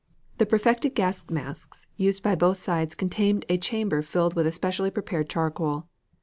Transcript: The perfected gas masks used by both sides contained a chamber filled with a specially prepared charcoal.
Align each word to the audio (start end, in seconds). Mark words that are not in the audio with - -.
The 0.39 0.47
perfected 0.47 0.95
gas 0.95 1.29
masks 1.29 1.85
used 1.95 2.23
by 2.23 2.33
both 2.33 2.57
sides 2.57 2.95
contained 2.95 3.45
a 3.49 3.59
chamber 3.59 4.01
filled 4.01 4.33
with 4.35 4.47
a 4.47 4.51
specially 4.51 4.89
prepared 4.89 5.29
charcoal. 5.29 5.89